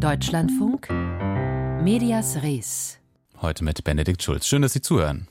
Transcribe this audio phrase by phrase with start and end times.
[0.00, 0.88] Deutschlandfunk
[1.82, 2.98] Medias Res.
[3.42, 4.46] Heute mit Benedikt Schulz.
[4.46, 5.28] Schön, dass Sie zuhören.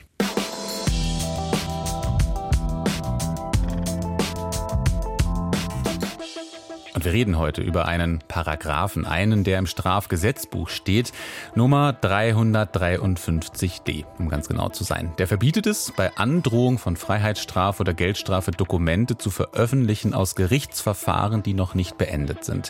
[6.94, 11.14] Und wir reden heute über einen Paragraphen, einen, der im Strafgesetzbuch steht,
[11.56, 15.14] Nummer 353d, um ganz genau zu sein.
[15.18, 21.56] Der verbietet es, bei Androhung von Freiheitsstrafe oder Geldstrafe Dokumente zu veröffentlichen aus Gerichtsverfahren, die
[21.56, 22.70] noch nicht beendet sind.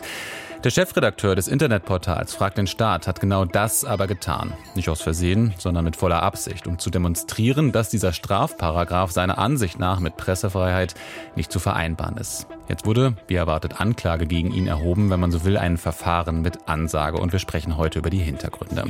[0.62, 4.52] Der Chefredakteur des Internetportals Frag den Staat hat genau das aber getan.
[4.74, 9.78] Nicht aus Versehen, sondern mit voller Absicht, um zu demonstrieren, dass dieser Strafparagraph seiner Ansicht
[9.78, 10.94] nach mit Pressefreiheit
[11.34, 12.46] nicht zu vereinbaren ist.
[12.68, 16.68] Jetzt wurde, wie erwartet, Anklage gegen ihn erhoben, wenn man so will, ein Verfahren mit
[16.68, 17.16] Ansage.
[17.16, 18.84] Und wir sprechen heute über die Hintergründe.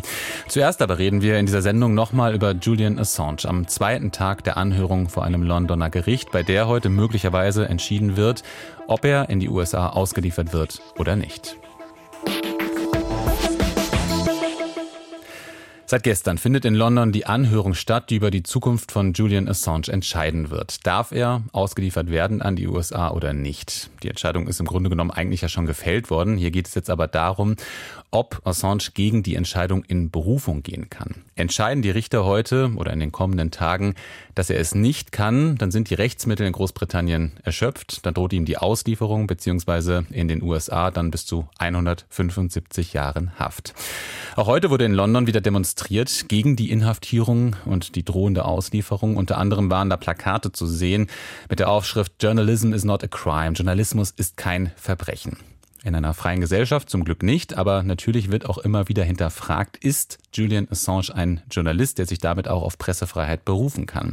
[0.48, 4.56] Zuerst aber reden wir in dieser Sendung nochmal über Julian Assange am zweiten Tag der
[4.56, 8.42] Anhörung vor einem Londoner Gericht, bei der heute möglicherweise entschieden wird,
[8.90, 11.56] ob er in die USA ausgeliefert wird oder nicht.
[15.86, 19.88] Seit gestern findet in London die Anhörung statt, die über die Zukunft von Julian Assange
[19.88, 20.86] entscheiden wird.
[20.86, 23.90] Darf er ausgeliefert werden an die USA oder nicht?
[24.04, 26.36] Die Entscheidung ist im Grunde genommen eigentlich ja schon gefällt worden.
[26.36, 27.56] Hier geht es jetzt aber darum,
[28.10, 31.24] ob Assange gegen die Entscheidung in Berufung gehen kann.
[31.36, 33.94] Entscheiden die Richter heute oder in den kommenden Tagen,
[34.34, 38.04] dass er es nicht kann, dann sind die Rechtsmittel in Großbritannien erschöpft.
[38.04, 43.74] Dann droht ihm die Auslieferung beziehungsweise in den USA dann bis zu 175 Jahren Haft.
[44.36, 49.16] Auch heute wurde in London wieder demonstriert gegen die Inhaftierung und die drohende Auslieferung.
[49.16, 51.08] Unter anderem waren da Plakate zu sehen
[51.48, 53.52] mit der Aufschrift Journalism is not a crime.
[53.52, 55.36] Journalismus ist kein Verbrechen.
[55.82, 60.18] In einer freien Gesellschaft zum Glück nicht, aber natürlich wird auch immer wieder hinterfragt, ist
[60.34, 64.12] Julian Assange ein Journalist, der sich damit auch auf Pressefreiheit berufen kann.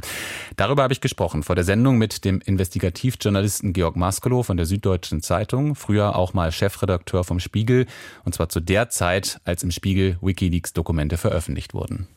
[0.55, 5.21] Darüber habe ich gesprochen vor der Sendung mit dem Investigativjournalisten Georg Maskelow von der Süddeutschen
[5.21, 7.85] Zeitung, früher auch mal Chefredakteur vom Spiegel,
[8.23, 12.07] und zwar zu der Zeit, als im Spiegel Wikileaks Dokumente veröffentlicht wurden.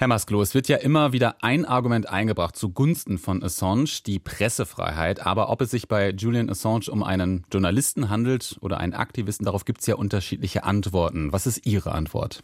[0.00, 5.26] Herr Masklo, es wird ja immer wieder ein Argument eingebracht zugunsten von Assange, die Pressefreiheit.
[5.26, 9.66] Aber ob es sich bei Julian Assange um einen Journalisten handelt oder einen Aktivisten, darauf
[9.66, 11.34] gibt es ja unterschiedliche Antworten.
[11.34, 12.42] Was ist Ihre Antwort?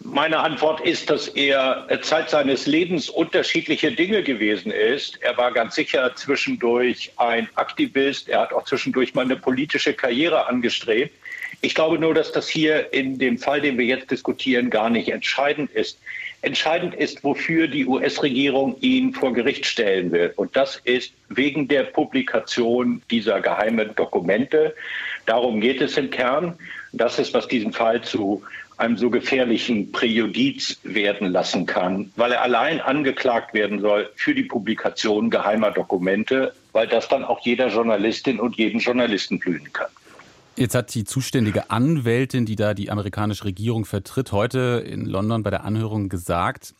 [0.00, 5.22] Meine Antwort ist, dass er Zeit seines Lebens unterschiedliche Dinge gewesen ist.
[5.22, 8.28] Er war ganz sicher zwischendurch ein Aktivist.
[8.28, 11.14] Er hat auch zwischendurch mal eine politische Karriere angestrebt.
[11.60, 15.08] Ich glaube nur, dass das hier in dem Fall, den wir jetzt diskutieren, gar nicht
[15.10, 16.00] entscheidend ist.
[16.42, 20.32] Entscheidend ist, wofür die US-Regierung ihn vor Gericht stellen will.
[20.36, 24.74] Und das ist wegen der Publikation dieser geheimen Dokumente.
[25.26, 26.54] Darum geht es im Kern.
[26.92, 28.42] Das ist, was diesen Fall zu
[28.78, 34.44] einem so gefährlichen Präjudiz werden lassen kann, weil er allein angeklagt werden soll für die
[34.44, 39.90] Publikation geheimer Dokumente, weil das dann auch jeder Journalistin und jedem Journalisten blühen kann.
[40.56, 45.50] Jetzt hat die zuständige Anwältin, die da die amerikanische Regierung vertritt, heute in London bei
[45.50, 46.74] der Anhörung gesagt,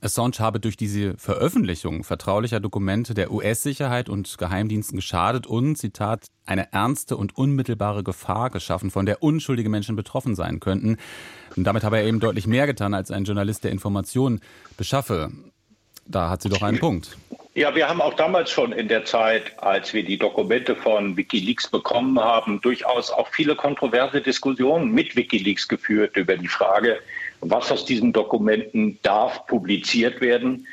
[0.00, 6.72] Assange habe durch diese Veröffentlichung vertraulicher Dokumente der US-Sicherheit und Geheimdiensten geschadet und, Zitat, eine
[6.72, 10.96] ernste und unmittelbare Gefahr geschaffen, von der unschuldige Menschen betroffen sein könnten.
[11.56, 14.40] Und damit habe er eben deutlich mehr getan als ein Journalist, der Informationen
[14.76, 15.30] beschaffe.
[16.06, 17.16] Da hat sie doch einen Punkt.
[17.56, 21.68] Ja, wir haben auch damals schon in der Zeit, als wir die Dokumente von Wikileaks
[21.68, 26.98] bekommen haben, durchaus auch viele kontroverse Diskussionen mit Wikileaks geführt über die Frage,
[27.40, 30.66] was aus diesen Dokumenten darf publiziert werden,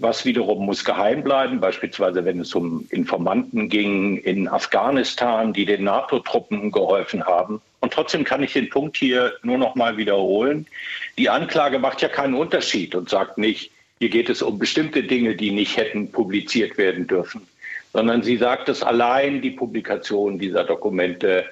[0.00, 5.84] was wiederum muss geheim bleiben, beispielsweise wenn es um Informanten ging in Afghanistan, die den
[5.84, 7.62] NATO-Truppen geholfen haben.
[7.78, 10.66] Und trotzdem kann ich den Punkt hier nur noch mal wiederholen.
[11.16, 15.36] Die Anklage macht ja keinen Unterschied und sagt nicht, hier geht es um bestimmte Dinge,
[15.36, 17.46] die nicht hätten publiziert werden dürfen,
[17.92, 21.44] sondern sie sagt, dass allein die Publikation dieser Dokumente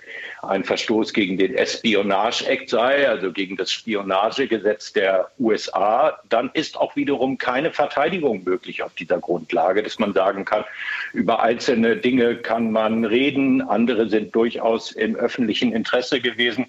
[0.43, 6.77] ein Verstoß gegen den Espionage Act sei, also gegen das Spionagegesetz der USA, dann ist
[6.77, 10.65] auch wiederum keine Verteidigung möglich auf dieser Grundlage, dass man sagen kann,
[11.13, 16.67] über einzelne Dinge kann man reden, andere sind durchaus im öffentlichen Interesse gewesen.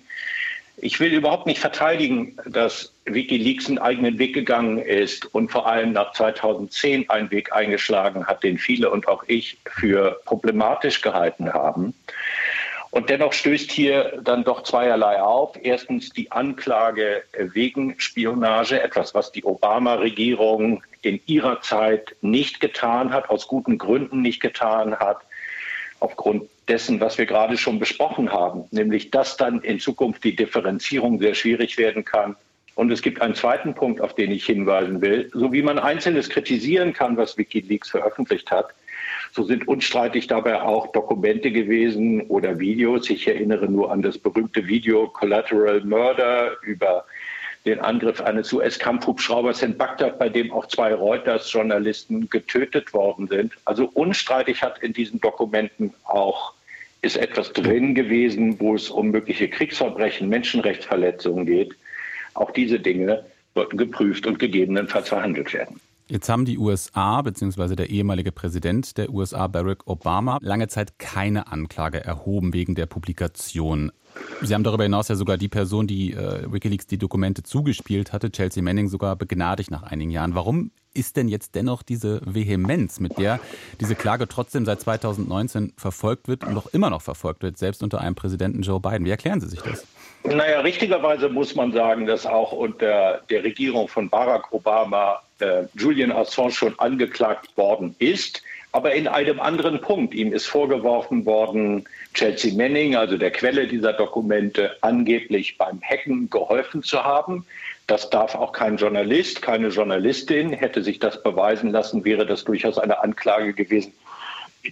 [0.78, 5.94] Ich will überhaupt nicht verteidigen, dass Wikileaks einen eigenen Weg gegangen ist und vor allem
[5.94, 11.94] nach 2010 einen Weg eingeschlagen hat, den viele und auch ich für problematisch gehalten haben.
[12.90, 15.56] Und dennoch stößt hier dann doch zweierlei auf.
[15.62, 23.30] Erstens die Anklage wegen Spionage, etwas, was die Obama-Regierung in ihrer Zeit nicht getan hat,
[23.30, 25.22] aus guten Gründen nicht getan hat
[26.04, 31.20] aufgrund dessen, was wir gerade schon besprochen haben, nämlich dass dann in Zukunft die Differenzierung
[31.20, 32.36] sehr schwierig werden kann.
[32.76, 35.30] Und es gibt einen zweiten Punkt, auf den ich hinweisen will.
[35.34, 38.74] So wie man Einzelnes kritisieren kann, was Wikileaks veröffentlicht hat,
[39.36, 43.10] So sind unstreitig dabei auch Dokumente gewesen oder Videos.
[43.10, 47.06] Ich erinnere nur an das berühmte Video Collateral Murder über
[47.66, 53.54] den Angriff eines US-Kampfhubschraubers in Bagdad, bei dem auch zwei Reuters-Journalisten getötet worden sind.
[53.66, 56.54] Also unstreitig hat in diesen Dokumenten auch
[57.02, 61.76] ist etwas drin gewesen, wo es um mögliche Kriegsverbrechen, Menschenrechtsverletzungen geht.
[62.34, 65.80] Auch diese Dinge sollten geprüft und gegebenenfalls verhandelt werden.
[66.08, 67.76] Jetzt haben die USA bzw.
[67.76, 73.92] der ehemalige Präsident der USA, Barack Obama, lange Zeit keine Anklage erhoben wegen der Publikation.
[74.42, 78.32] Sie haben darüber hinaus ja sogar die Person, die äh, Wikileaks die Dokumente zugespielt hatte,
[78.32, 80.36] Chelsea Manning, sogar begnadigt nach einigen Jahren.
[80.36, 83.40] Warum ist denn jetzt dennoch diese Vehemenz, mit der
[83.80, 88.02] diese Klage trotzdem seit 2019 verfolgt wird und noch immer noch verfolgt wird, selbst unter
[88.02, 89.06] einem Präsidenten Joe Biden?
[89.06, 89.86] Wie erklären Sie sich das?
[90.24, 96.12] Naja, richtigerweise muss man sagen, dass auch unter der Regierung von Barack Obama äh, Julian
[96.12, 98.42] Assange schon angeklagt worden ist
[98.74, 100.16] aber in einem anderen Punkt.
[100.16, 101.86] Ihm ist vorgeworfen worden,
[102.16, 107.46] Chelsea Manning, also der Quelle dieser Dokumente, angeblich beim Hacken geholfen zu haben.
[107.86, 110.52] Das darf auch kein Journalist, keine Journalistin.
[110.52, 113.94] Hätte sich das beweisen lassen, wäre das durchaus eine Anklage gewesen,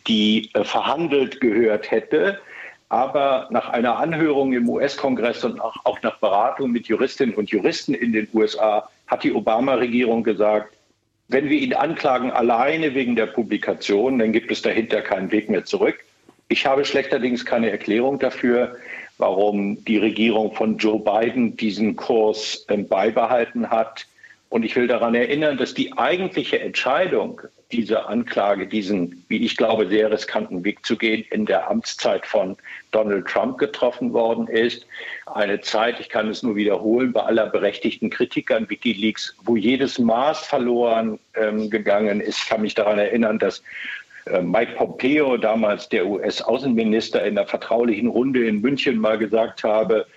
[0.07, 2.39] die äh, verhandelt gehört hätte.
[2.89, 8.13] Aber nach einer Anhörung im US-Kongress und auch nach Beratung mit Juristinnen und Juristen in
[8.13, 10.75] den USA hat die Obama-Regierung gesagt,
[11.31, 15.63] wenn wir ihn anklagen alleine wegen der Publikation, dann gibt es dahinter keinen Weg mehr
[15.63, 16.03] zurück.
[16.49, 18.75] Ich habe schlechterdings keine Erklärung dafür,
[19.17, 24.05] warum die Regierung von Joe Biden diesen Kurs äh, beibehalten hat.
[24.51, 27.39] Und ich will daran erinnern, dass die eigentliche Entscheidung,
[27.71, 32.57] diese Anklage, diesen, wie ich glaube, sehr riskanten Weg zu gehen, in der Amtszeit von
[32.91, 34.85] Donald Trump getroffen worden ist.
[35.25, 39.97] Eine Zeit, ich kann es nur wiederholen, bei aller berechtigten Kritik an Wikileaks, wo jedes
[39.99, 42.39] Maß verloren ähm, gegangen ist.
[42.39, 43.63] Ich kann mich daran erinnern, dass
[44.25, 50.07] äh, Mike Pompeo, damals der US-Außenminister, in der vertraulichen Runde in München mal gesagt habe,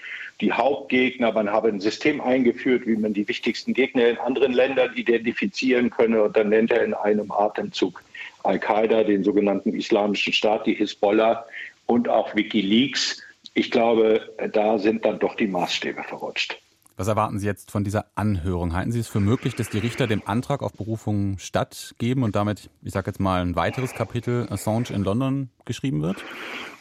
[0.40, 4.94] die Hauptgegner, man habe ein System eingeführt, wie man die wichtigsten Gegner in anderen Ländern
[4.94, 6.22] identifizieren könne.
[6.22, 8.02] Und dann nennt er in einem Atemzug
[8.42, 11.44] Al-Qaida, den sogenannten Islamischen Staat, die Hisbollah
[11.86, 13.22] und auch Wikileaks.
[13.54, 16.58] Ich glaube, da sind dann doch die Maßstäbe verrutscht.
[16.96, 18.72] Was erwarten Sie jetzt von dieser Anhörung?
[18.72, 22.70] Halten Sie es für möglich, dass die Richter dem Antrag auf Berufung stattgeben und damit,
[22.82, 26.24] ich sage jetzt mal, ein weiteres Kapitel Assange in London geschrieben wird?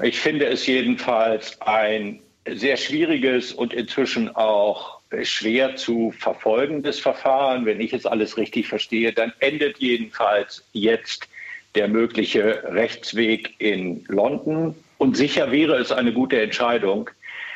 [0.03, 7.65] Ich finde es jedenfalls ein sehr schwieriges und inzwischen auch schwer zu verfolgendes Verfahren.
[7.65, 11.27] Wenn ich es alles richtig verstehe, dann endet jedenfalls jetzt
[11.75, 14.75] der mögliche Rechtsweg in London.
[14.97, 17.09] Und sicher wäre es eine gute Entscheidung,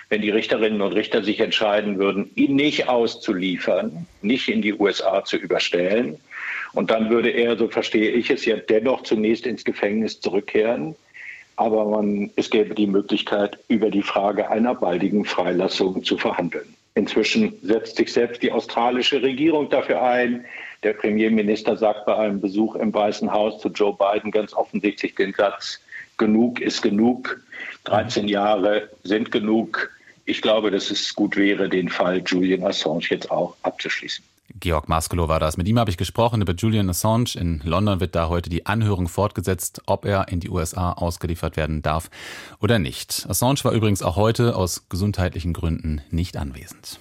[0.10, 5.24] wenn die Richterinnen und Richter sich entscheiden würden, ihn nicht auszuliefern, nicht in die USA
[5.24, 6.18] zu überstellen.
[6.74, 10.96] Und dann würde er, so verstehe ich es, ja dennoch zunächst ins Gefängnis zurückkehren
[11.58, 16.74] aber man, es gäbe die Möglichkeit, über die Frage einer baldigen Freilassung zu verhandeln.
[16.94, 20.46] Inzwischen setzt sich selbst die australische Regierung dafür ein.
[20.84, 25.34] Der Premierminister sagt bei einem Besuch im Weißen Haus zu Joe Biden ganz offensichtlich den
[25.34, 25.80] Satz,
[26.18, 27.40] genug ist genug,
[27.84, 29.92] 13 Jahre sind genug.
[30.26, 34.24] Ich glaube, dass es gut wäre, den Fall Julian Assange jetzt auch abzuschließen.
[34.54, 35.58] Georg Maskelow war das.
[35.58, 37.36] Mit ihm habe ich gesprochen über Julian Assange.
[37.36, 41.82] In London wird da heute die Anhörung fortgesetzt, ob er in die USA ausgeliefert werden
[41.82, 42.10] darf
[42.60, 43.26] oder nicht.
[43.30, 47.00] Assange war übrigens auch heute aus gesundheitlichen Gründen nicht anwesend.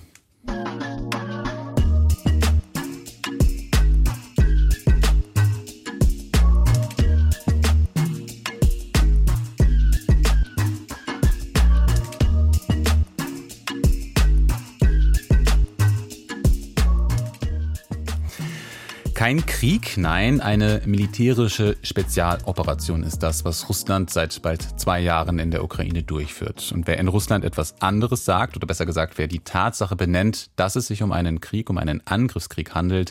[19.26, 25.50] Kein Krieg, nein, eine militärische Spezialoperation ist das, was Russland seit bald zwei Jahren in
[25.50, 26.70] der Ukraine durchführt.
[26.72, 30.76] Und wer in Russland etwas anderes sagt, oder besser gesagt, wer die Tatsache benennt, dass
[30.76, 33.10] es sich um einen Krieg, um einen Angriffskrieg handelt,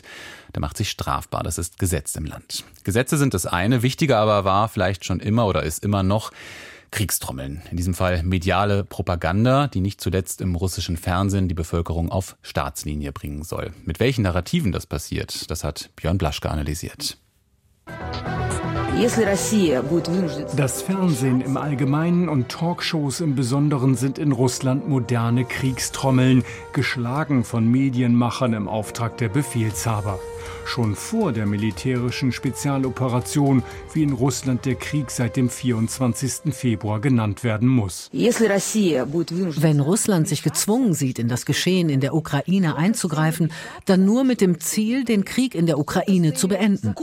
[0.54, 1.42] der macht sich strafbar.
[1.42, 2.64] Das ist Gesetz im Land.
[2.82, 6.32] Gesetze sind das eine, wichtiger aber war vielleicht schon immer oder ist immer noch,
[6.96, 7.60] Kriegstrommeln.
[7.70, 13.12] In diesem Fall mediale Propaganda, die nicht zuletzt im russischen Fernsehen die Bevölkerung auf Staatslinie
[13.12, 13.74] bringen soll.
[13.84, 17.18] Mit welchen Narrativen das passiert, das hat Björn Blaschke analysiert.
[20.56, 27.70] Das Fernsehen im Allgemeinen und Talkshows im Besonderen sind in Russland moderne Kriegstrommeln, geschlagen von
[27.70, 30.18] Medienmachern im Auftrag der Befehlshaber
[30.64, 33.62] schon vor der militärischen Spezialoperation,
[33.92, 36.52] wie in Russland der Krieg seit dem 24.
[36.54, 38.10] Februar genannt werden muss.
[38.12, 43.52] Wenn Russland sich gezwungen sieht, in das Geschehen in der Ukraine einzugreifen,
[43.84, 46.94] dann nur mit dem Ziel, den Krieg in der Ukraine zu beenden.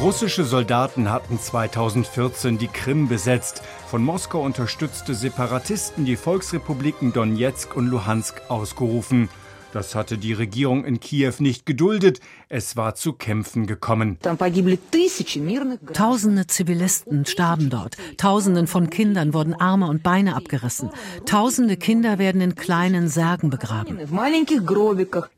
[0.00, 3.62] Russische Soldaten hatten 2014 die Krim besetzt.
[3.86, 9.28] Von Moskau unterstützte Separatisten die Volksrepubliken Donetsk und Luhansk ausgerufen.
[9.74, 12.20] Das hatte die Regierung in Kiew nicht geduldet.
[12.48, 14.18] Es war zu Kämpfen gekommen.
[15.92, 17.96] Tausende Zivilisten starben dort.
[18.16, 20.90] Tausenden von Kindern wurden Arme und Beine abgerissen.
[21.26, 23.98] Tausende Kinder werden in kleinen Särgen begraben.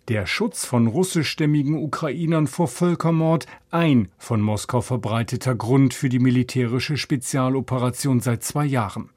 [0.08, 6.96] Der Schutz von russischstämmigen Ukrainern vor Völkermord ein von Moskau verbreiteter Grund für die militärische
[6.96, 9.10] Spezialoperation seit zwei Jahren.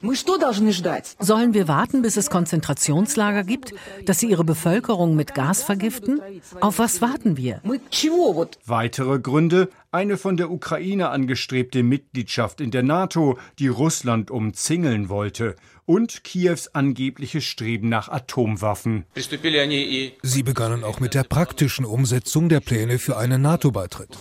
[1.18, 3.72] Sollen wir warten, bis es Konzentrationslager gibt,
[4.04, 6.20] dass sie ihre Bevölkerung mit Gas vergiften?
[6.60, 7.62] Auf was warten wir?
[8.66, 15.56] Weitere Gründe, eine von der Ukraine angestrebte Mitgliedschaft in der NATO, die Russland umzingeln wollte,
[15.90, 19.06] und Kiews angebliches Streben nach Atomwaffen.
[20.22, 24.16] Sie begannen auch mit der praktischen Umsetzung der Pläne für einen NATO-Beitritt.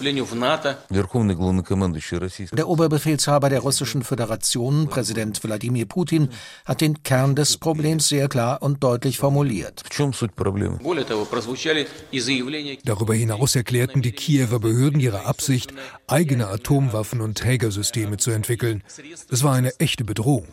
[2.54, 6.30] Der Oberbefehlshaber der Russischen Föderation, Präsident Wladimir Putin,
[6.66, 9.84] hat den Kern des Problems sehr klar und deutlich formuliert.
[12.84, 15.72] Darüber hinaus erklärten die Kiewer Behörden ihre Absicht,
[16.08, 18.82] eigene Atomwaffen und Trägersysteme zu entwickeln.
[19.30, 20.48] Das war eine echte Bedrohung.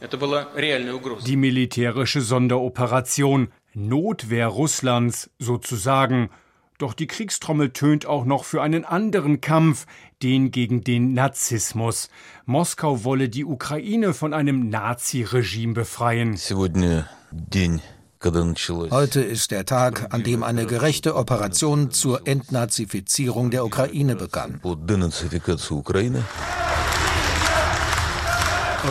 [1.26, 6.30] Die militärische Sonderoperation Notwehr Russlands sozusagen.
[6.78, 9.86] Doch die Kriegstrommel tönt auch noch für einen anderen Kampf,
[10.22, 12.10] den gegen den Nazismus.
[12.44, 16.36] Moskau wolle die Ukraine von einem Nazi-Regime befreien.
[18.90, 24.60] Heute ist der Tag, an dem eine gerechte Operation zur Entnazifizierung der Ukraine begann.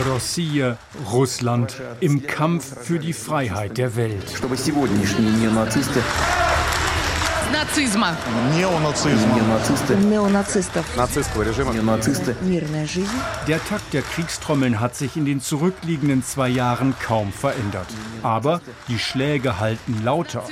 [0.09, 0.77] Россия,
[1.11, 4.23] Russland im Kampf für die Freiheit der Welt.
[7.51, 8.15] Нацизма.
[8.55, 9.35] Неонацизма.
[9.35, 9.95] Неонацисты.
[9.95, 10.85] Неонацистов.
[10.97, 11.73] Нацистского режима.
[11.73, 12.35] Неонацисты.
[12.41, 13.09] Мирная жизнь.
[13.47, 17.87] Der Takt der Kriegstrommeln hat sich in den zurückliegenden zwei Jahren kaum verändert.
[18.23, 20.43] Aber die Schläge halten lauter.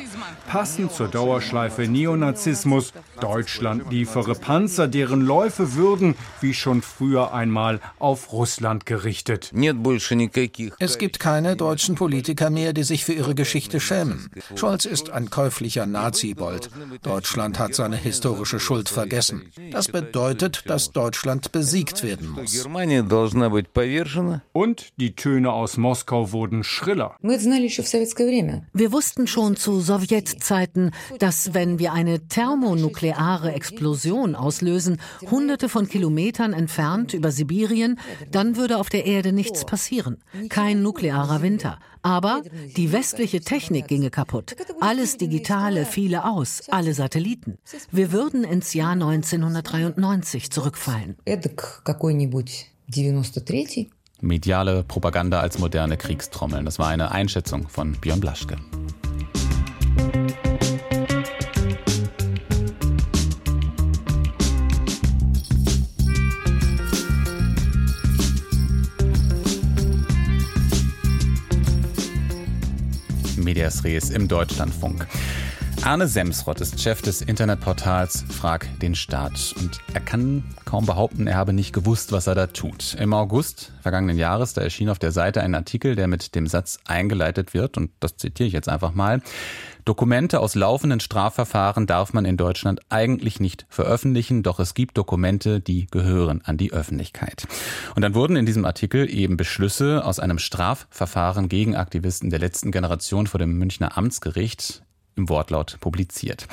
[0.47, 8.31] Passend zur Dauerschleife Neonazismus, Deutschland liefere Panzer, deren Läufe würden, wie schon früher einmal, auf
[8.31, 9.51] Russland gerichtet.
[10.79, 14.31] Es gibt keine deutschen Politiker mehr, die sich für ihre Geschichte schämen.
[14.55, 16.69] Scholz ist ein käuflicher Nazi-Bold.
[17.02, 19.50] Deutschland hat seine historische Schuld vergessen.
[19.70, 22.66] Das bedeutet, dass Deutschland besiegt werden muss.
[24.52, 27.16] Und die Töne aus Moskau wurden schriller.
[27.20, 35.00] Wir wussten schon zu Sowjetzeiten, dass wenn wir eine thermonukleare Explosion auslösen,
[35.30, 37.98] hunderte von Kilometern entfernt über Sibirien,
[38.30, 40.22] dann würde auf der Erde nichts passieren.
[40.48, 41.78] Kein nuklearer Winter.
[42.04, 42.42] Aber
[42.76, 44.54] die westliche Technik ginge kaputt.
[44.80, 47.56] Alles Digitale fiele aus, alle Satelliten.
[47.90, 51.16] Wir würden ins Jahr 1993 zurückfallen.
[54.20, 56.66] Mediale Propaganda als moderne Kriegstrommeln.
[56.66, 58.56] Das war eine Einschätzung von Björn Blaschke.
[73.64, 75.06] Medias Res im Deutschlandfunk.
[75.84, 81.36] Arne Semsrott ist Chef des Internetportals Frag den Staat und er kann kaum behaupten, er
[81.36, 82.94] habe nicht gewusst, was er da tut.
[82.98, 86.78] Im August vergangenen Jahres, da erschien auf der Seite ein Artikel, der mit dem Satz
[86.86, 89.20] eingeleitet wird und das zitiere ich jetzt einfach mal.
[89.84, 95.60] Dokumente aus laufenden Strafverfahren darf man in Deutschland eigentlich nicht veröffentlichen, doch es gibt Dokumente,
[95.60, 97.46] die gehören an die Öffentlichkeit.
[97.94, 102.72] Und dann wurden in diesem Artikel eben Beschlüsse aus einem Strafverfahren gegen Aktivisten der letzten
[102.72, 104.82] Generation vor dem Münchner Amtsgericht
[105.16, 106.46] im Wortlaut publiziert.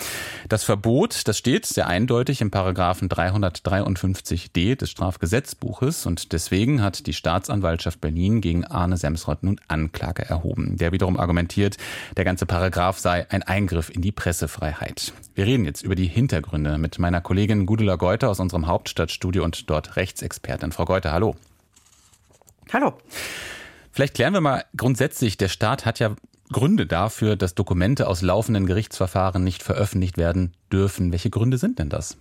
[0.49, 7.13] Das Verbot, das steht sehr eindeutig im Paragraphen 353d des Strafgesetzbuches und deswegen hat die
[7.13, 10.77] Staatsanwaltschaft Berlin gegen Arne Semsrott nun Anklage erhoben.
[10.77, 11.77] Der wiederum argumentiert,
[12.17, 15.13] der ganze Paragraph sei ein Eingriff in die Pressefreiheit.
[15.35, 19.69] Wir reden jetzt über die Hintergründe mit meiner Kollegin Gudula Geuter aus unserem Hauptstadtstudio und
[19.69, 20.71] dort Rechtsexpertin.
[20.71, 21.35] Frau Geuter, hallo.
[22.73, 22.93] Hallo.
[23.91, 26.15] Vielleicht klären wir mal grundsätzlich, der Staat hat ja
[26.51, 31.11] Gründe dafür, dass Dokumente aus laufenden Gerichtsverfahren nicht veröffentlicht werden dürfen.
[31.11, 32.17] Welche Gründe sind denn das?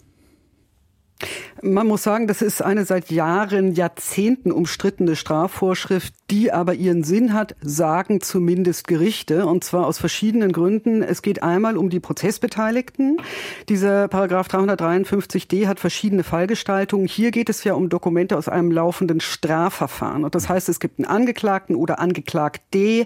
[1.62, 7.34] Man muss sagen, das ist eine seit Jahren, Jahrzehnten umstrittene Strafvorschrift, die aber ihren Sinn
[7.34, 11.02] hat, sagen zumindest Gerichte, und zwar aus verschiedenen Gründen.
[11.02, 13.18] Es geht einmal um die Prozessbeteiligten.
[13.68, 17.06] Dieser Paragraph 353d hat verschiedene Fallgestaltungen.
[17.06, 20.24] Hier geht es ja um Dokumente aus einem laufenden Strafverfahren.
[20.24, 23.04] Und das heißt, es gibt einen Angeklagten oder Angeklagte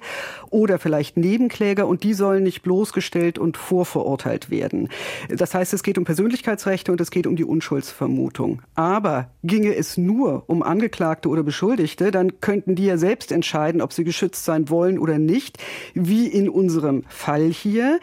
[0.50, 4.90] oder vielleicht Nebenkläger und die sollen nicht bloßgestellt und vorverurteilt werden.
[5.28, 8.43] Das heißt, es geht um Persönlichkeitsrechte und es geht um die Unschuldsvermutung.
[8.44, 8.62] Vermutung.
[8.74, 13.92] Aber ginge es nur um Angeklagte oder Beschuldigte, dann könnten die ja selbst entscheiden, ob
[13.92, 15.58] sie geschützt sein wollen oder nicht,
[15.94, 17.98] wie in unserem Fall hier.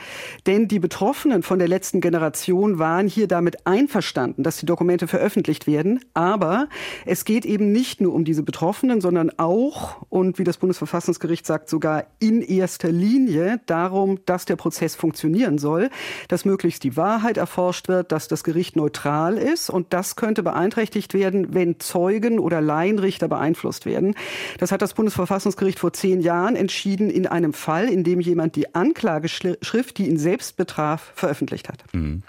[0.46, 5.68] Denn die Betroffenen von der letzten Generation waren hier damit einverstanden, dass die Dokumente veröffentlicht
[5.68, 6.00] werden.
[6.14, 6.68] Aber
[7.06, 11.70] es geht eben nicht nur um diese Betroffenen, sondern auch, und wie das Bundesverfassungsgericht sagt,
[11.70, 15.90] sogar in erster Linie darum, dass der Prozess funktionieren soll,
[16.28, 19.70] dass möglichst die Wahrheit erforscht wird, dass das Gericht neutral ist.
[19.70, 24.16] Und das könnte beeinträchtigt werden, wenn Zeugen oder Laienrichter beeinflusst werden.
[24.60, 28.74] Das hat das Bundesverfassungsgericht vor zehn Jahren entschieden in einem Fall, in dem jemand die
[28.74, 31.84] Anklageschrift, die ihn selbst betraf, veröffentlicht hat.
[31.92, 32.24] Mhm.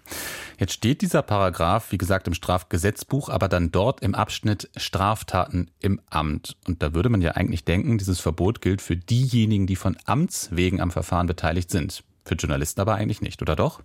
[0.58, 6.00] Jetzt steht dieser Paragraph, wie gesagt, im Strafgesetzbuch, aber dann dort im Abschnitt Straftaten im
[6.10, 6.56] Amt.
[6.66, 10.48] Und da würde man ja eigentlich denken, dieses Verbot gilt für diejenigen, die von Amts
[10.50, 12.02] wegen am Verfahren beteiligt sind.
[12.24, 13.80] Für Journalisten aber eigentlich nicht, oder doch?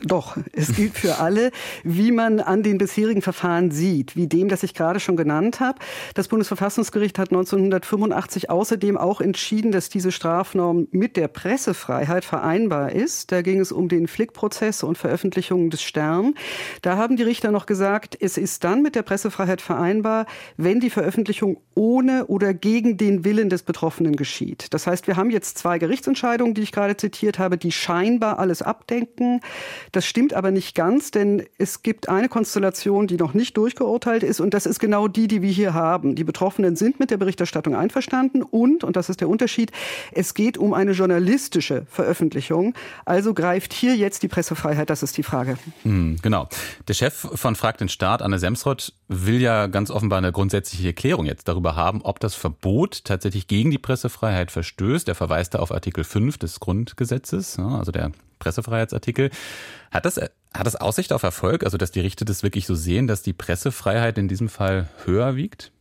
[0.00, 1.50] Doch, es gilt für alle,
[1.82, 5.78] wie man an den bisherigen Verfahren sieht, wie dem, das ich gerade schon genannt habe.
[6.14, 13.32] Das Bundesverfassungsgericht hat 1985 außerdem auch entschieden, dass diese Strafnorm mit der Pressefreiheit vereinbar ist.
[13.32, 16.34] Da ging es um den Flickprozess und Veröffentlichungen des Stern.
[16.82, 20.26] Da haben die Richter noch gesagt, es ist dann mit der Pressefreiheit vereinbar,
[20.56, 24.72] wenn die Veröffentlichung ohne oder gegen den Willen des Betroffenen geschieht.
[24.72, 28.62] Das heißt, wir haben jetzt zwei Gerichtsentscheidungen, die ich gerade zitiert habe, die scheinbar alles
[28.62, 29.40] abdenken.
[29.92, 34.40] Das stimmt aber nicht ganz, denn es gibt eine Konstellation, die noch nicht durchgeurteilt ist
[34.40, 36.14] und das ist genau die, die wir hier haben.
[36.14, 39.72] Die Betroffenen sind mit der Berichterstattung einverstanden und, und das ist der Unterschied,
[40.12, 42.74] es geht um eine journalistische Veröffentlichung.
[43.04, 45.58] Also greift hier jetzt die Pressefreiheit, das ist die Frage.
[45.82, 46.48] Hm, genau.
[46.88, 51.26] Der Chef von Frag den Staat, Anne Semsrott, will ja ganz offenbar eine grundsätzliche Erklärung
[51.26, 55.08] jetzt darüber haben, ob das Verbot tatsächlich gegen die Pressefreiheit verstößt.
[55.08, 58.12] Er verweist da auf Artikel 5 des Grundgesetzes, also der
[58.44, 59.30] Pressefreiheitsartikel.
[59.90, 61.64] Hat das, hat das Aussicht auf Erfolg?
[61.64, 65.36] Also, dass die Richter das wirklich so sehen, dass die Pressefreiheit in diesem Fall höher
[65.36, 65.72] wiegt?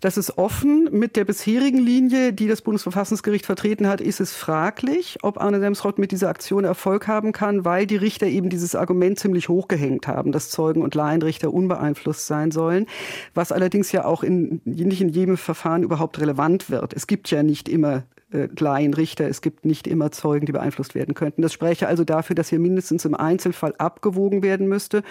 [0.00, 0.88] Das ist offen.
[0.92, 5.98] Mit der bisherigen Linie, die das Bundesverfassungsgericht vertreten hat, ist es fraglich, ob Arne Semsrott
[5.98, 10.30] mit dieser Aktion Erfolg haben kann, weil die Richter eben dieses Argument ziemlich hochgehängt haben,
[10.30, 12.86] dass Zeugen und Laienrichter unbeeinflusst sein sollen,
[13.34, 16.92] was allerdings ja auch in, nicht in jedem Verfahren überhaupt relevant wird.
[16.92, 19.26] Es gibt ja nicht immer äh, Laienrichter.
[19.26, 21.40] Es gibt nicht immer Zeugen, die beeinflusst werden könnten.
[21.40, 25.02] Das spreche also dafür, dass hier mindestens im Einzelfall abgewogen werden müsste.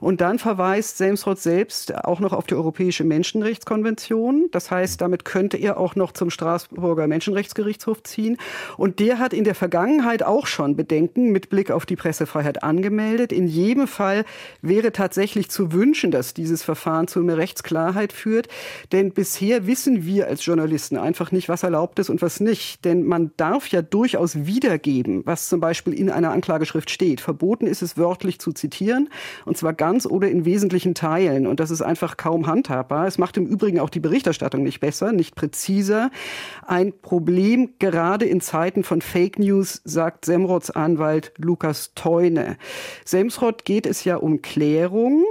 [0.00, 4.48] Und dann verweist Selmsrott selbst auch noch auf die Europäische Menschenrechtskonvention.
[4.50, 8.38] Das heißt, damit könnte er auch noch zum Straßburger Menschenrechtsgerichtshof ziehen.
[8.76, 13.32] Und der hat in der Vergangenheit auch schon Bedenken mit Blick auf die Pressefreiheit angemeldet.
[13.32, 14.24] In jedem Fall
[14.62, 18.48] wäre tatsächlich zu wünschen, dass dieses Verfahren zu mehr Rechtsklarheit führt.
[18.90, 22.84] Denn bisher wissen wir als Journalisten einfach nicht, was erlaubt ist und was nicht nicht,
[22.84, 27.20] denn man darf ja durchaus wiedergeben, was zum Beispiel in einer Anklageschrift steht.
[27.20, 29.08] Verboten ist es wörtlich zu zitieren,
[29.44, 31.46] und zwar ganz oder in wesentlichen Teilen.
[31.46, 33.06] Und das ist einfach kaum handhabbar.
[33.06, 36.10] Es macht im Übrigen auch die Berichterstattung nicht besser, nicht präziser.
[36.66, 42.56] Ein Problem gerade in Zeiten von Fake News, sagt Semrods Anwalt Lukas Teune.
[43.04, 45.24] Semsrott geht es ja um Klärung.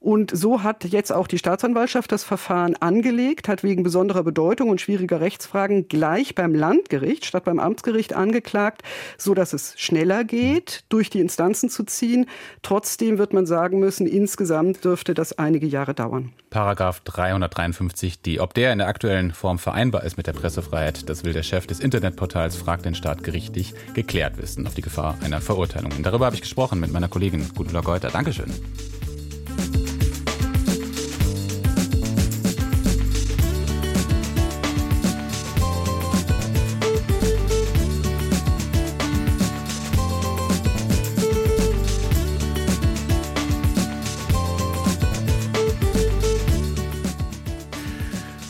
[0.00, 4.80] Und so hat jetzt auch die Staatsanwaltschaft das Verfahren angelegt, hat wegen besonderer Bedeutung und
[4.80, 8.82] schwieriger Rechtsfragen gleich beim Landgericht statt beim Amtsgericht angeklagt,
[9.16, 12.26] so dass es schneller geht, durch die Instanzen zu ziehen.
[12.62, 16.32] Trotzdem wird man sagen müssen, insgesamt dürfte das einige Jahre dauern.
[16.50, 18.40] Paragraph 353 D.
[18.40, 21.66] Ob der in der aktuellen Form vereinbar ist mit der Pressefreiheit, das will der Chef
[21.66, 25.92] des Internetportals Fragt den Staat gerichtlich geklärt wissen, auf die Gefahr einer Verurteilung.
[25.96, 28.10] Und darüber habe ich gesprochen mit meiner Kollegin Gudula Geuter.
[28.10, 28.52] Dankeschön.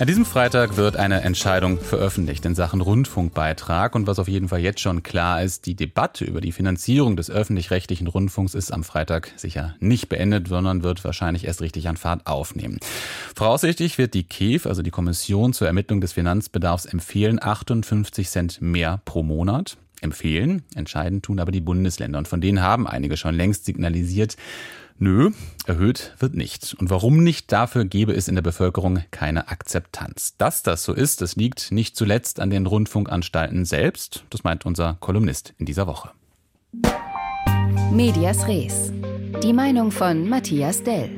[0.04, 3.94] An diesem Freitag wird eine Entscheidung veröffentlicht in Sachen Rundfunkbeitrag.
[3.94, 7.30] Und was auf jeden Fall jetzt schon klar ist, die Debatte über die Finanzierung des
[7.30, 12.26] öffentlich-rechtlichen Rundfunks ist am Freitag sicher nicht beendet, sondern wird wahrscheinlich erst richtig an Fahrt
[12.26, 12.80] aufnehmen.
[13.34, 19.00] Voraussichtlich wird die KEF, also die Kommission zur Ermittlung des Finanzbedarfs, empfehlen 58 Cent mehr
[19.06, 20.64] pro Monat empfehlen.
[20.74, 22.18] Entscheidend tun aber die Bundesländer.
[22.18, 24.36] Und von denen haben einige schon längst signalisiert,
[24.98, 25.30] Nö,
[25.66, 26.76] erhöht wird nicht.
[26.78, 27.50] Und warum nicht?
[27.50, 30.36] Dafür gebe es in der Bevölkerung keine Akzeptanz.
[30.38, 34.24] Dass das so ist, das liegt nicht zuletzt an den Rundfunkanstalten selbst.
[34.30, 36.10] Das meint unser Kolumnist in dieser Woche.
[37.90, 38.92] Medias Res.
[39.42, 41.10] Die Meinung von Matthias Dell.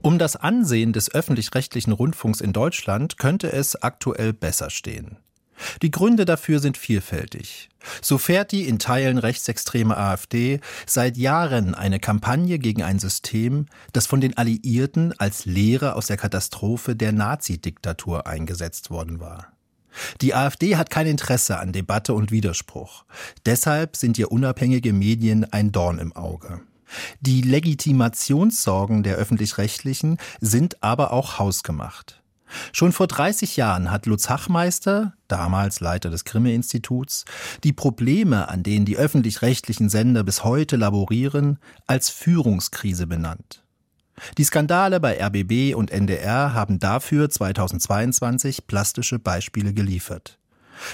[0.00, 5.18] Um das Ansehen des öffentlich-rechtlichen Rundfunks in Deutschland könnte es aktuell besser stehen.
[5.82, 7.68] Die Gründe dafür sind vielfältig.
[8.02, 14.06] So fährt die in Teilen rechtsextreme AfD seit Jahren eine Kampagne gegen ein System, das
[14.06, 19.52] von den Alliierten als Lehre aus der Katastrophe der Nazi-Diktatur eingesetzt worden war.
[20.20, 23.04] Die AfD hat kein Interesse an Debatte und Widerspruch.
[23.46, 26.60] Deshalb sind ihr unabhängige Medien ein Dorn im Auge.
[27.20, 32.17] Die Legitimationssorgen der öffentlich-rechtlichen sind aber auch hausgemacht.
[32.72, 37.24] Schon vor 30 Jahren hat Lutz Hachmeister, damals Leiter des Grimme-Instituts,
[37.64, 43.64] die Probleme, an denen die öffentlich-rechtlichen Sender bis heute laborieren, als Führungskrise benannt.
[44.36, 50.38] Die Skandale bei RBB und NDR haben dafür 2022 plastische Beispiele geliefert.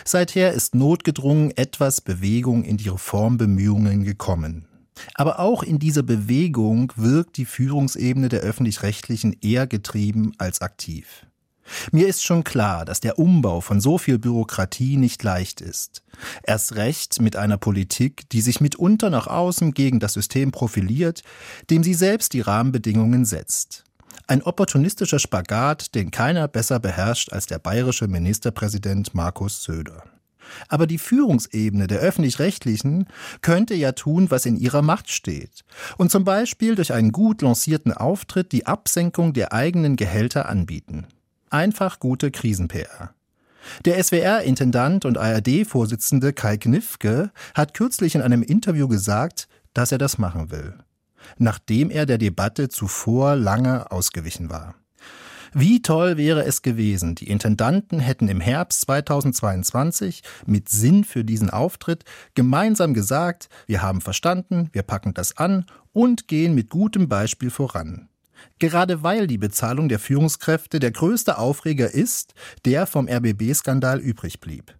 [0.04, 4.66] Seither ist notgedrungen etwas Bewegung in die Reformbemühungen gekommen.
[5.14, 11.26] Aber auch in dieser Bewegung wirkt die Führungsebene der öffentlich-rechtlichen eher getrieben als aktiv.
[11.92, 16.02] Mir ist schon klar, dass der Umbau von so viel Bürokratie nicht leicht ist.
[16.42, 21.22] Erst recht mit einer Politik, die sich mitunter nach außen gegen das System profiliert,
[21.70, 23.84] dem sie selbst die Rahmenbedingungen setzt.
[24.26, 30.04] Ein opportunistischer Spagat, den keiner besser beherrscht als der bayerische Ministerpräsident Markus Söder.
[30.68, 33.06] Aber die Führungsebene der öffentlich-rechtlichen
[33.40, 35.64] könnte ja tun, was in ihrer Macht steht.
[35.96, 41.06] Und zum Beispiel durch einen gut lancierten Auftritt die Absenkung der eigenen Gehälter anbieten
[41.54, 43.14] einfach gute Krisen-PR.
[43.84, 50.18] Der SWR-Intendant und ARD-Vorsitzende Kai Knifke hat kürzlich in einem Interview gesagt, dass er das
[50.18, 50.74] machen will,
[51.38, 54.74] nachdem er der Debatte zuvor lange ausgewichen war.
[55.56, 61.48] Wie toll wäre es gewesen, die Intendanten hätten im Herbst 2022 mit Sinn für diesen
[61.48, 67.50] Auftritt gemeinsam gesagt, wir haben verstanden, wir packen das an und gehen mit gutem Beispiel
[67.50, 68.08] voran.
[68.58, 74.74] Gerade weil die Bezahlung der Führungskräfte der größte Aufreger ist, der vom RBB-Skandal übrig blieb.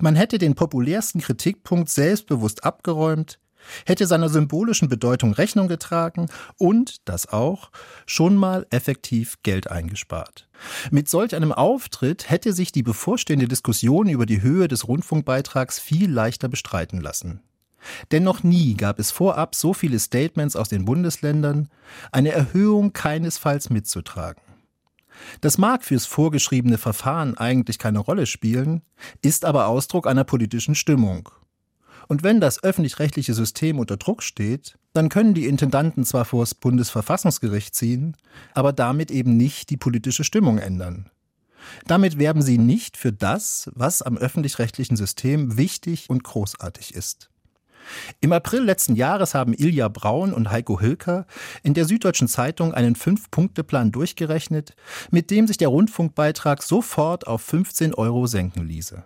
[0.00, 3.38] Man hätte den populärsten Kritikpunkt selbstbewusst abgeräumt,
[3.86, 6.28] hätte seiner symbolischen Bedeutung Rechnung getragen
[6.58, 7.70] und, das auch,
[8.06, 10.48] schon mal effektiv Geld eingespart.
[10.90, 16.10] Mit solch einem Auftritt hätte sich die bevorstehende Diskussion über die Höhe des Rundfunkbeitrags viel
[16.10, 17.42] leichter bestreiten lassen.
[18.10, 21.68] Denn noch nie gab es vorab so viele Statements aus den Bundesländern,
[22.10, 24.42] eine Erhöhung keinesfalls mitzutragen.
[25.40, 28.82] Das mag fürs vorgeschriebene Verfahren eigentlich keine Rolle spielen,
[29.20, 31.28] ist aber Ausdruck einer politischen Stimmung.
[32.08, 36.54] Und wenn das öffentlich-rechtliche System unter Druck steht, dann können die Intendanten zwar vor das
[36.54, 38.16] Bundesverfassungsgericht ziehen,
[38.54, 41.10] aber damit eben nicht die politische Stimmung ändern.
[41.86, 47.30] Damit werben sie nicht für das, was am öffentlich-rechtlichen System wichtig und großartig ist.
[48.20, 51.26] Im April letzten Jahres haben Ilja Braun und Heiko Hilker
[51.62, 54.74] in der Süddeutschen Zeitung einen Fünf-Punkte-Plan durchgerechnet,
[55.10, 59.04] mit dem sich der Rundfunkbeitrag sofort auf 15 Euro senken ließe.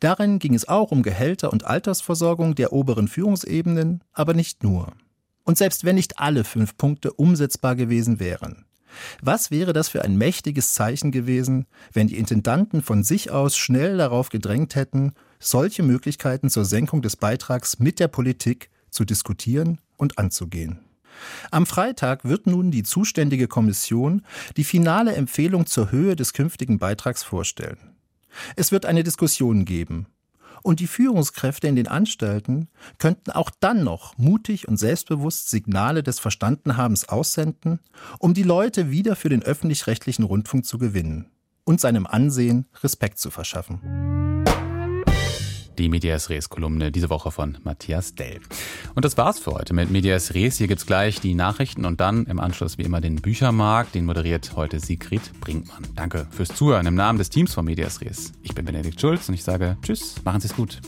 [0.00, 4.92] Darin ging es auch um Gehälter und Altersversorgung der oberen Führungsebenen, aber nicht nur.
[5.44, 8.64] Und selbst wenn nicht alle fünf Punkte umsetzbar gewesen wären,
[9.22, 13.98] was wäre das für ein mächtiges Zeichen gewesen, wenn die Intendanten von sich aus schnell
[13.98, 20.18] darauf gedrängt hätten, solche Möglichkeiten zur Senkung des Beitrags mit der Politik zu diskutieren und
[20.18, 20.80] anzugehen.
[21.50, 24.22] Am Freitag wird nun die zuständige Kommission
[24.56, 27.96] die finale Empfehlung zur Höhe des künftigen Beitrags vorstellen.
[28.56, 30.06] Es wird eine Diskussion geben.
[30.62, 36.18] Und die Führungskräfte in den Anstalten könnten auch dann noch mutig und selbstbewusst Signale des
[36.18, 37.78] Verstandenhabens aussenden,
[38.18, 41.30] um die Leute wieder für den öffentlich-rechtlichen Rundfunk zu gewinnen
[41.64, 44.17] und seinem Ansehen Respekt zu verschaffen.
[45.78, 48.40] Die Medias Res Kolumne diese Woche von Matthias Dell.
[48.96, 50.58] Und das war's für heute mit Medias Res.
[50.58, 53.94] Hier gibt's gleich die Nachrichten und dann im Anschluss wie immer den Büchermarkt.
[53.94, 55.84] Den moderiert heute Sigrid Brinkmann.
[55.94, 58.32] Danke fürs Zuhören im Namen des Teams von Medias Res.
[58.42, 60.80] Ich bin Benedikt Schulz und ich sage Tschüss, machen Sie's gut.